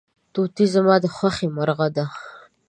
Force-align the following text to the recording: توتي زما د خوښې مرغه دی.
توتي 0.33 0.65
زما 0.73 0.95
د 1.03 1.05
خوښې 1.15 1.47
مرغه 1.55 1.87
دی. 1.95 2.05